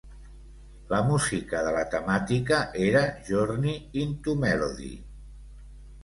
La 0.91 0.99
música 1.09 1.59
de 1.65 1.73
la 1.75 1.83
temàtica 1.95 2.61
era 2.85 3.03
Journey 3.27 3.75
into 4.05 4.33
Melody. 4.45 4.89